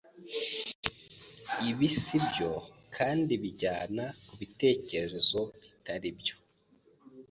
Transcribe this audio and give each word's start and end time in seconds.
Ibi 1.69 1.87
si 2.03 2.17
byo 2.27 2.51
kandi 2.95 3.33
bijyana 3.43 4.03
ku 4.25 4.33
bitekerezo 4.39 5.39
bitari 5.63 6.09
byo 6.19 6.35